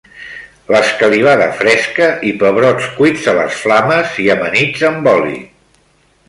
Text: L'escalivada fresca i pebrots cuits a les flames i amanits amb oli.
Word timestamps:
L'escalivada 0.75 1.49
fresca 1.59 2.07
i 2.29 2.33
pebrots 2.43 2.87
cuits 2.97 3.29
a 3.35 3.37
les 3.41 3.61
flames 3.67 4.17
i 4.25 4.27
amanits 4.37 4.89
amb 4.91 5.13
oli. 5.15 5.39